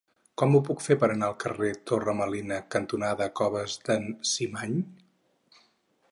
[0.41, 4.79] Com ho puc fer per anar al carrer Torre Melina cantonada Coves d'en Cimany?